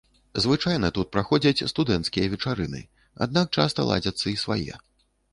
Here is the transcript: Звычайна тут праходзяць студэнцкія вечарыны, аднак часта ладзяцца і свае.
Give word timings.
Звычайна 0.43 0.87
тут 0.97 1.09
праходзяць 1.17 1.65
студэнцкія 1.71 2.29
вечарыны, 2.31 2.81
аднак 3.25 3.51
часта 3.61 3.85
ладзяцца 3.91 4.25
і 4.33 4.33
свае. 4.45 4.73